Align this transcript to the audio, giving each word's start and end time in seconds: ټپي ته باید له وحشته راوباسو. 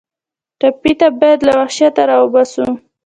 ټپي 0.59 0.93
ته 0.99 1.07
باید 1.19 1.39
له 1.47 1.53
وحشته 1.59 2.01
راوباسو. 2.09 2.65